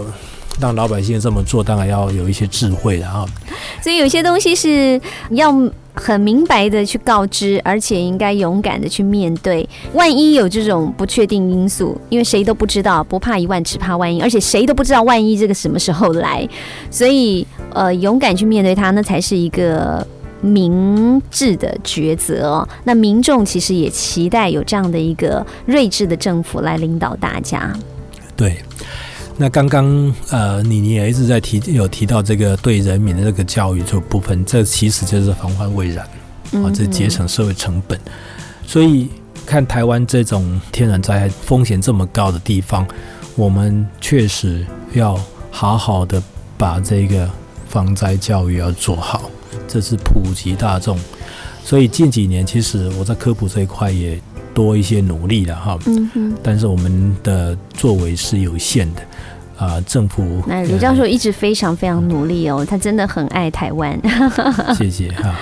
[0.61, 3.25] 让老百姓这么做，当然要有一些智慧的啊。
[3.81, 4.99] 所以有些东西是
[5.31, 5.53] 要
[5.93, 9.67] 很明白的去告知，而且应该勇敢的去面对。
[9.93, 16.47] 万一有这种不确定因素，因为谁都不知道，不怕一万，只怕万一，而且谁都不知道万一这个什么时候来，
[16.89, 20.05] 所以呃，勇敢去面对它，那才是一个。
[20.43, 27.71] 明智的抉择哦，那民众其实也期待有这样的一个睿智的政府来领导大家。
[28.35, 28.57] 对，
[29.37, 36.03] 那刚刚呃，你你也一直在提有提到这个对人民的这个教育这部分，这其实就是防患未然
[36.53, 37.95] 啊，这节省社会成本。
[38.65, 39.09] 所以
[39.45, 42.83] 看台湾这种天然灾害风险这么高的地方，
[43.35, 45.15] 我们确实要
[45.51, 46.19] 好好的
[46.57, 47.29] 把这个
[47.71, 49.31] 防灾教育要做好，
[49.67, 50.99] 这是普及大众。
[51.63, 54.19] 所以近几年，其实我在科普这一块也
[54.53, 55.79] 多一些努力了哈。
[55.85, 59.01] 嗯哼，但是我们的作为是有限的，
[59.57, 60.43] 啊、政府。
[60.45, 63.97] 那刘教授一直非常非常努力哦，他真的很爱台湾。
[64.03, 65.33] 呃 谢谢哈。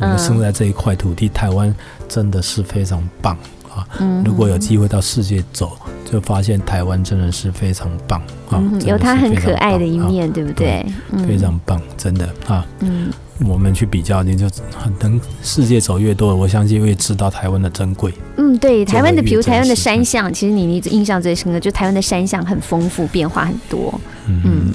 [0.00, 1.74] 我们生在这一块土地，台湾
[2.08, 3.36] 真的是非常棒
[3.74, 3.86] 啊！
[4.00, 5.76] 嗯如果有机会到世界走，
[6.10, 10.84] 就发现台湾真的是非常棒啊，嗯，有它很可爱的一面，对不对？
[11.26, 12.66] 非常棒，真的啊。
[12.80, 13.10] 嗯，
[13.46, 18.12] 我们去比较，你就很能世界走越多，我相信会知道台湾的珍贵。
[18.36, 24.00] 嗯，对，台湾的，比如台湾的山象，其实你你印象最深的，就台湾的山象很丰富，变化很多。
[24.26, 24.72] 嗯。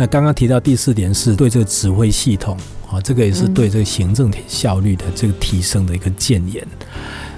[0.00, 2.56] 那刚刚提到第四点是对这个指挥系统
[2.88, 6.64] 啊，这个也是对这个行政效率的这个提升的一个建言。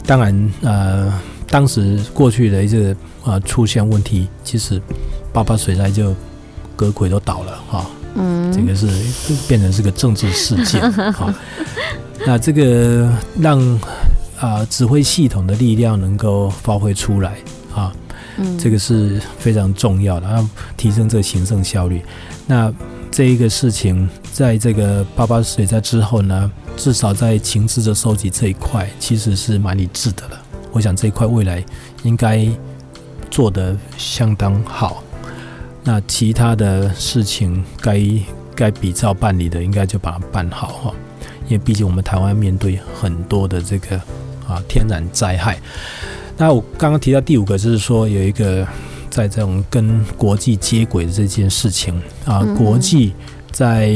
[0.07, 1.13] 当然，呃，
[1.49, 4.81] 当时过去的一些啊出现问题，其实
[5.33, 6.15] 八八水灾就
[6.77, 8.87] 隔魁都倒了哈，嗯，这个是
[9.47, 10.81] 变成是个政治事件
[11.13, 11.33] 哈。
[12.27, 13.61] 那这个让
[14.39, 17.37] 啊指挥系统的力量能够发挥出来
[17.75, 17.93] 啊。
[18.59, 22.01] 这个是非常重要的，要提升这个行政效率。
[22.47, 22.73] 那
[23.11, 30.41] 这一个事情，在这个八八水灾之后呢，至少在情资的收集这一块，其实是蛮理智的了。
[30.73, 31.63] 我想这一块未来
[32.05, 32.49] 应该
[33.31, 35.03] 做得相当好。
[35.83, 38.01] 那其他的事情该
[38.55, 40.95] 该比照办理的，应该就把它办好哈。
[41.47, 43.97] 因为毕竟我们台湾面对很多的这个
[44.47, 45.59] 啊天然灾害。
[46.37, 48.67] 那我刚刚提到第五个，就是说有一个
[49.11, 53.13] 在这种跟国际接轨的这件事情啊，国际
[53.51, 53.91] 在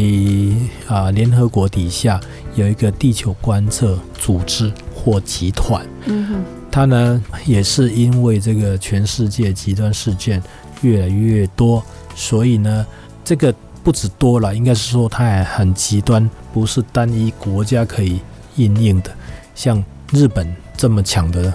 [0.87, 2.21] 啊联合国底下
[2.55, 6.35] 有一个地球观测组织或集团，嗯哼，
[6.71, 10.43] 它呢也是因为这个全世界极端事件
[10.83, 11.83] 越来越多，
[12.15, 12.87] 所以呢
[13.25, 18.21] 这个不止多了，应该是说它也很极端，不是单一国家可以
[18.57, 19.11] 应应的，
[19.55, 21.53] 像日本这么强的。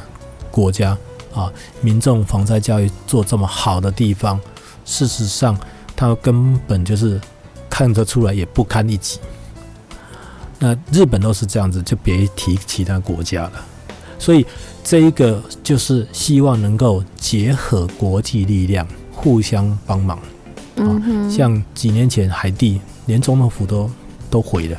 [0.52, 0.98] 国家
[1.34, 4.40] 啊，民众防灾教育做这么好的地方，
[4.86, 5.58] 事实上，
[5.96, 7.20] 他根本就是
[7.70, 9.20] 看得出来也不堪一击。
[10.58, 13.52] 那日本都是这样子，就别提其他国家了。
[14.18, 14.46] 所以
[14.84, 20.18] 这一个就是希望能够结合国际力量，互相帮忙。
[20.76, 20.84] 啊，
[21.30, 23.90] 像几年前海地连总统府都
[24.30, 24.78] 都毁了，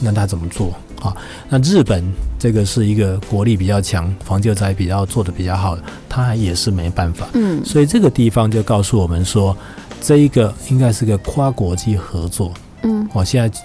[0.00, 0.72] 那他怎么做？
[1.00, 1.14] 啊，
[1.48, 2.02] 那日本
[2.38, 7.26] 这个是一个国力比较强，防救灾比较做的比较好的，它也是没办法。
[7.34, 9.56] 嗯，所以这个地方就告诉我们说，
[10.00, 12.52] 这一个应该是个跨国际合作。
[12.82, 13.60] 嗯，哦，现在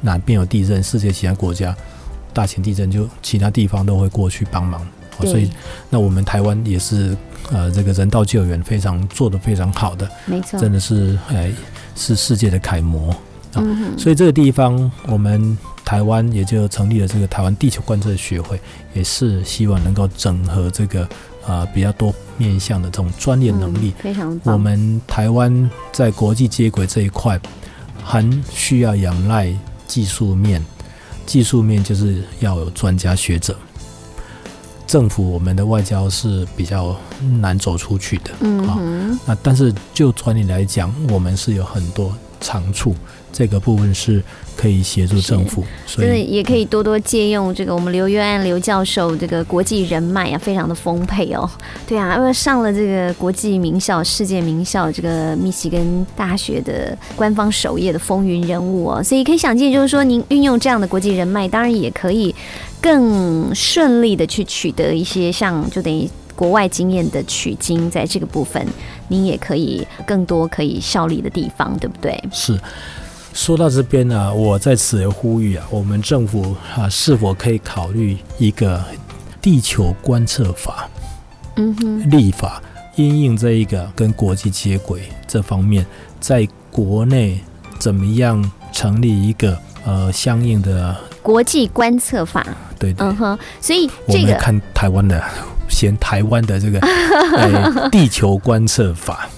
[0.00, 1.74] 哪边有地震，世界其他国家
[2.32, 4.86] 大型地震，就其他地方都会过去帮忙。
[5.20, 5.50] 所以，
[5.88, 7.16] 那我们台湾也是
[7.50, 11.52] 呃，这个人道救援非常做的非常好的，没错，真的是哎，
[11.96, 13.14] 是世界的楷模。
[13.54, 15.56] 嗯，所以这个地方我们。
[15.84, 18.58] 台湾也就成立了这个台湾地球观测学会，
[18.94, 21.06] 也是希望能够整合这个
[21.46, 23.92] 啊比较多面向的这种专业能力。
[23.98, 27.38] 非常我们台湾在国际接轨这一块，
[28.02, 29.54] 还需要仰赖
[29.86, 30.64] 技术面，
[31.26, 33.56] 技术面就是要有专家学者。
[34.86, 36.94] 政府我们的外交是比较
[37.40, 38.78] 难走出去的，嗯啊，
[39.26, 42.14] 那但是就专业来讲，我们是有很多
[42.44, 42.94] 长处。
[43.36, 44.22] 这个部分是
[44.56, 51.50] 可以协助政府，所以也可以多多借用这个我们刘约安刘教授这个国际人脉啊，非常的丰沛哦。
[51.84, 62.32] 对啊，因为上了这个国际名校、世界名校这个密西根大学的官方首页的风云人物哦，所以可以想见，就是说您运用这样的国际人脉，当然也可以
[62.80, 68.64] 更顺利的去取得一些像就等于国外经验的取经，在这个部分，
[69.08, 72.22] 您也可以更多可以效力的地方，对不对？
[72.32, 72.58] 是。
[73.32, 78.80] 说到这边呢，我在此也呼吁啊，我们政府啊是否可以考虑一个
[79.42, 80.88] 地球观测法，
[81.56, 82.62] 嗯哼，立法
[82.94, 85.84] 因应这一个跟国际接轨这方面，
[86.20, 87.40] 在国内
[87.80, 92.46] 怎么样成立一个呃相应的国际观测法？
[92.78, 95.20] 对，嗯哼，所以我们看台湾的，
[95.68, 96.80] 先台湾的这个
[97.90, 99.28] 地球观测法，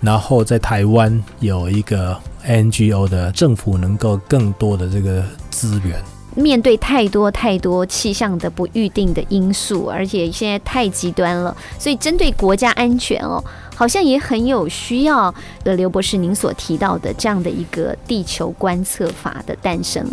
[0.00, 2.16] 然后在台湾有一个。
[2.42, 6.02] NGO 的政府能够更多的这个资源，
[6.34, 13.44] 面对太多太多气象的不预定的因素，而且现在太极端了，所以针对国家安全哦，
[13.76, 15.32] 好像也很有需要。
[15.64, 20.10] 呃，刘博士您所提到的这样的一个地球观测法的诞生，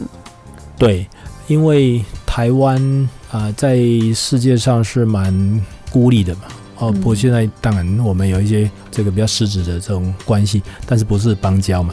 [0.77, 1.07] 对，
[1.47, 3.77] 因为台湾啊，在
[4.15, 5.61] 世界上是蛮
[5.91, 6.41] 孤立的嘛。
[6.79, 11.91] 哦，不过现在当然我们有一些这个比较实质的这种关系，但是不是邦交嘛？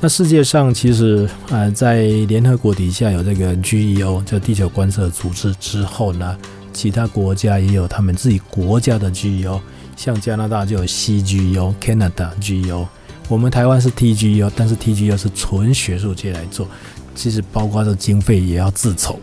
[0.00, 6.36] 那世界上其实啊，在联合国底下有这个 GEO 叫地球观测组织之后呢，
[6.72, 9.60] 其他国家也有他们自己国家的 GEO，
[9.96, 12.88] 像加拿大就有 CGEO Canada GEO，
[13.28, 16.66] 我们台湾是 TGEO，但是 TGEO 是纯学术界来做，
[17.14, 19.20] 其实包括这经费也要自筹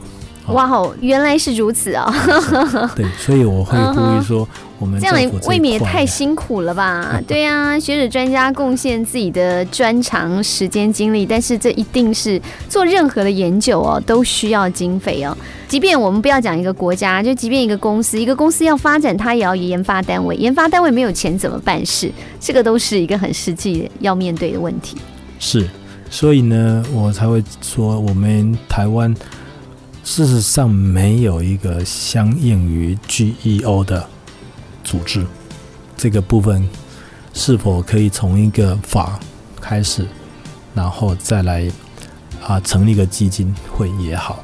[0.48, 2.12] 哇哦，原来是如此哦。
[2.96, 4.48] 对，所以我会呼吁说，
[4.80, 5.16] 我们这样
[5.48, 7.22] 未免也太辛苦了吧？
[7.28, 15.38] 对呀，学者专家贡献自己的专长、时间、精力，但是这一定是做任何的研究哦，都需要经费哦。
[15.68, 22.12] 即便我们不要讲一个国家，就即便一个公司，一个公司要发展，它也要研发单位，研发单位没有钱怎么办事？
[22.39, 24.98] 这个都是一个很实际要面对的问题。
[25.39, 25.70] 是，
[26.10, 29.16] 所以呢，我才会说我们台湾。
[30.04, 34.08] 事实上，没有一个相应于 GEO 的
[34.84, 35.26] 组织。
[35.95, 36.68] 这个部分
[37.34, 39.20] 是否可以从一个法
[39.62, 40.08] 开始，
[40.74, 41.72] 然后再来
[42.43, 44.43] 啊成立一个基金会也好，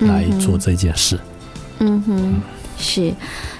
[0.00, 1.18] 来做这件事？
[1.78, 2.40] 嗯哼，
[2.76, 3.14] 是。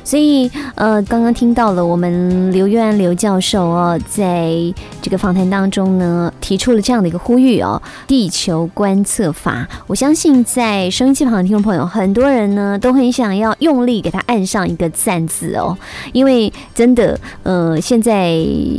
[0.05, 4.53] 所以，呃，刚刚听到了我们刘月安刘教授哦，在
[5.01, 9.67] 这个访谈当中呢，提出了这样的一个呼吁哦，地球观测法。
[9.87, 15.77] 我相信在收音机旁的听众朋友，很多人呢都很想要用力给他按上一个赞字哦，
[16.13, 18.37] 因为真的，呃，现在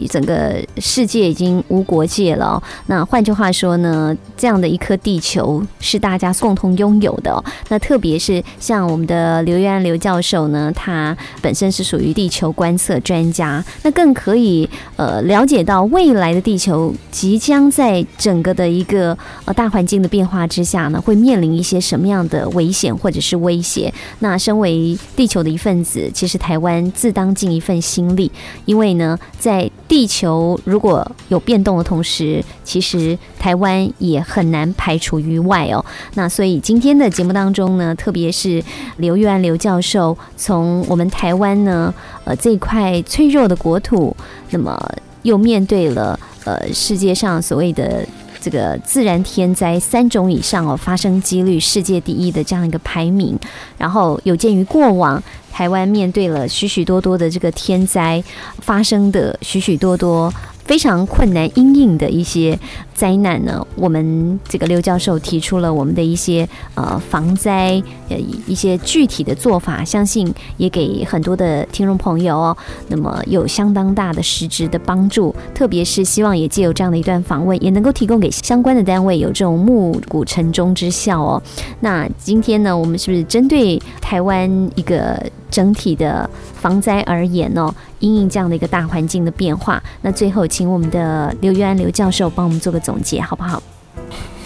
[0.10, 2.62] 整个世界已经无国界了。
[2.88, 7.44] 那换句话说呢，这样的一颗地球是大家共同拥有的。
[7.70, 23.94] 那特别是像我们的刘月安刘教授呢，他本身是属于地球观测专家，那更可以呃了解到未来的地球即将在整个的一个呃大环境的变化之下呢，会面临一些什么样的危险或者是威胁。
[24.20, 28.32] 那身为地球的一份子，其实台湾自当尽一份心力，
[28.66, 35.84] 因为呢，在地球如果有变动的同时，其实台湾也很难排除于外哦。
[36.16, 38.64] 那所以今天的节目当中呢，特别是
[38.98, 44.16] 刘玉安刘教授从我们台湾呢，呃，这块脆弱的国土，
[44.50, 44.80] 那么
[45.22, 48.06] 又面对了呃世界上所谓的
[48.44, 53.40] 这个自然天灾三种以上哦发生几率世界第一的这样一个排名，
[53.78, 58.22] 然后有鉴于过往台湾面对了许许多多的这个天灾
[58.60, 60.34] 发生的许许多多。
[60.66, 62.58] 非常困难、阴影的一些
[62.94, 72.58] 灾难呢，我们这个刘教授提出了我们的一些呃防灾呃一些具体的做法，相信也给很多的听众朋友哦，
[72.88, 75.36] 那么有相当大的实质的帮助。
[75.54, 81.44] 特别是希望也借由这样的一段访问，也能够提供给相关的单位有这种暮鼓晨钟之效哦。
[81.82, 85.22] 那今天呢，我们是不是针对台湾一个？
[85.54, 93.62] 整体的防灾而言哦，因应这样的一个大环境的变化，那最后请我们的刘玉安刘教授帮我们做个总结，好不好？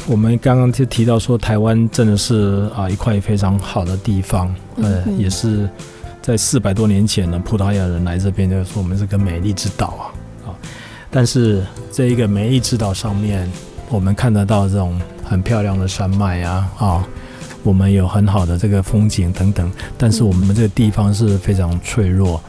[0.06, 5.70] 我们刚刚就提到说，台湾真的是啊一块非常好的地方，呃，也是
[6.22, 10.04] 在四百多年前呢，葡萄牙人来这边就说我们是个美丽之岛啊
[10.48, 10.50] 啊，
[11.10, 13.50] 但是这一个美丽之岛上面，
[13.90, 17.08] 我们看得到这种很漂亮的山脉啊啊。
[17.64, 22.42] 我们有很好的这个风景等等，但是我们这个地方是非常脆弱，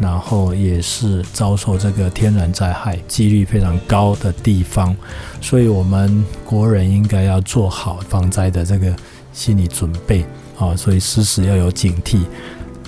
[0.00, 4.96] 然后也是遭受这个天然灾害几率非常高的地方，
[5.40, 8.94] 所以我们国人应该要做好防灾的这个
[9.32, 10.24] 心理准备
[10.58, 12.20] 啊，所以时时要有警惕。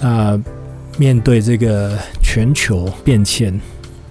[0.00, 0.40] 那
[0.96, 3.60] 面对这个全球变迁、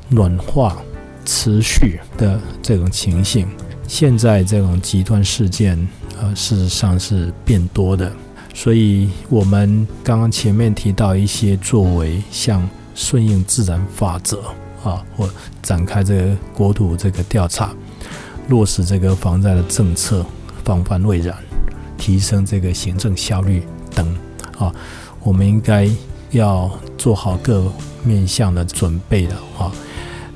[0.10, 0.78] 暖化
[1.26, 3.48] 持续的这种情形，
[3.88, 5.88] 现在这种极端事件。
[6.24, 8.10] 呃，事实上是变多的，
[8.54, 12.66] 所以我们刚刚前面提到一些作为，像
[12.96, 14.42] 顺应自然法则
[14.86, 15.30] 啊，或
[15.62, 17.74] 展开这个国土这个调查，
[18.48, 20.26] 落实这个防灾的政策，
[20.64, 21.36] 防范未然，
[21.98, 23.62] 提升这个行政效率
[23.94, 24.08] 等
[24.58, 24.74] 啊，
[25.24, 25.90] 我们应该
[26.32, 27.70] 要做好各
[28.02, 29.70] 面向的准备的啊。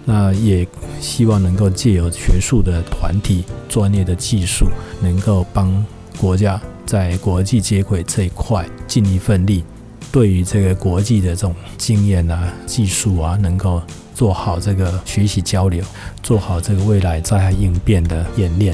[0.10, 0.66] 那也
[1.02, 4.68] 希望能够借由学术的团体、专业的技术，
[5.02, 5.86] 能够帮
[6.18, 9.66] 国家在国际接轨这一块尽一份力。
[10.10, 13.82] 对于这个国际的这种经验啊、技术啊，能够
[14.16, 15.84] 做好这个学习交流，
[16.24, 18.74] 做好这个未来灾害应变的演练，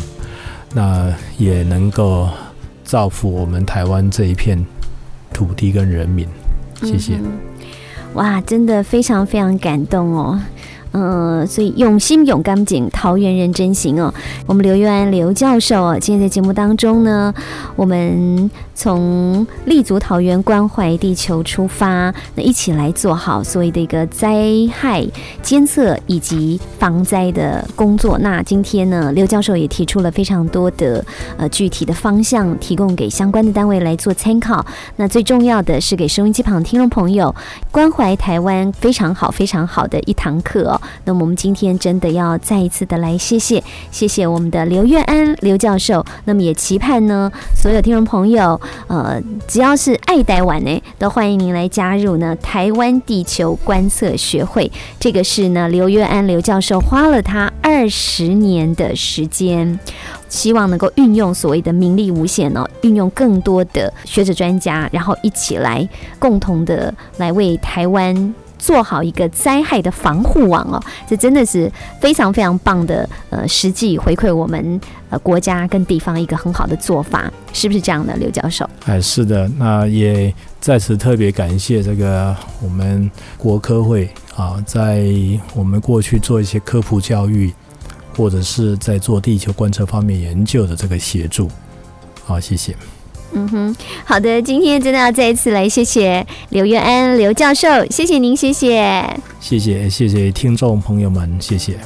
[0.76, 2.30] 那也能够
[2.84, 4.64] 造福我们台湾这一片
[5.34, 6.28] 土地跟人民。
[6.84, 7.20] 谢谢。
[8.14, 10.40] 哇，真的非常非常感动哦。
[10.94, 14.14] 嗯，所以用心、勇敢、紧，桃园人真行哦。
[14.46, 17.34] 我们刘玉安刘教授哦，今天在节目当中呢，
[17.76, 25.04] 我们从立足桃园、关怀地球出发，那一起来做好所谓的一个灾害
[25.42, 28.20] 监测以及防灾的工作。
[28.20, 31.04] 那今天呢，刘教授也提出了非常多的
[31.38, 34.64] 呃具体的方向，提供给相关的单位来做参考。
[34.98, 37.34] 那最重要的是给收音机旁听众朋友，
[37.72, 40.80] 关怀台湾非常好、非常好的一堂课哦。
[41.06, 46.06] 那么我们今天真的要再一次的来谢谢谢谢我们的刘月安刘教授。
[46.26, 54.72] 那么也期盼呢，所有听众朋友，呃，只要是爱台湾呢，都欢迎您来加入呢台湾地球观测学会。
[55.00, 59.80] 这个是呢刘月安刘教授花了他二十年的时间。
[60.30, 78.70] 希望能够运用所谓的名利无限哦，运用更多的学者专家，然后一起来共同的来为台湾做好一个灾害的防护网哦，这真的是非常非常棒的呃，实际回馈我们呃国家跟地方一个很好的做法，是不是这样的，刘教授？
[78.86, 85.04] 哎，是的，那也在此特别感谢这个我们国科会啊，在
[85.54, 87.54] 我们过去做一些科普教育。
[88.16, 91.50] 或者是在做地球观测方面研究的这个协助，
[92.24, 92.76] 好，谢谢。
[93.36, 93.76] 嗯哼，
[94.06, 99.04] 好的，今天真的要再一次来谢谢刘月安刘教授，谢谢您，谢谢，
[99.40, 101.78] 谢谢，谢谢听众朋友们，谢谢。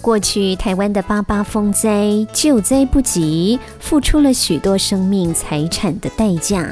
[0.00, 6.64] 过去台湾的八八风灾救灾不及，付出了许多生命财产的代价。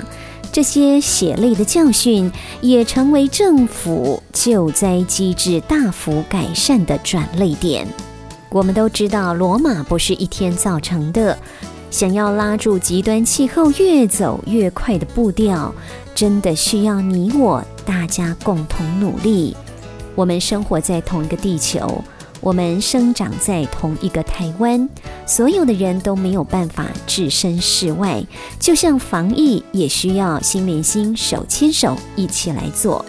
[0.55, 2.31] 这些血泪的教训，
[2.61, 7.85] 也成为政府救灾机制大幅改善的转泪点。
[8.51, 11.37] 我们都知道，罗马不是一天造成的。
[11.91, 15.75] 想要拉住极端气候越走越快的步调，
[16.15, 19.57] 真的需要你我大家共同努力。
[20.15, 22.05] 我们生活在同一个地球。
[22.45, 24.87] 我们生长在同一个台湾，
[25.25, 28.23] 所有的人都没有办法置身事外。
[28.61, 33.03] 就像防疫，也需要心连心、手牵手一起来做。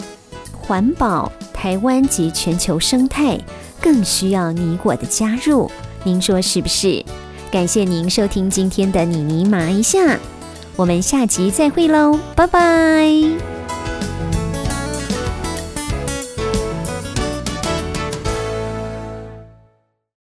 [0.61, 3.37] 环保，台湾及全球生态
[3.81, 5.69] 更需要你我的加入。
[6.05, 7.03] 您说是不是？
[7.51, 10.17] 感谢您收听今天的你尼玛一下，
[10.77, 13.54] 我们下集再会喽，拜拜。